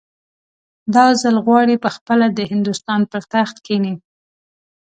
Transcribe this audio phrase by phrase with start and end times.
[0.95, 3.93] دا ځل غواړي پخپله د هندوستان پر تخت کښېني.